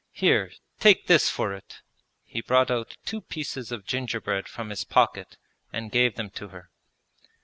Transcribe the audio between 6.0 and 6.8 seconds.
them to her.